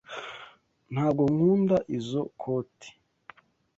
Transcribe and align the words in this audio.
Ntabwo 0.93 1.23
nkunda 1.33 1.77
izoi 1.97 2.29
koti. 2.41 2.89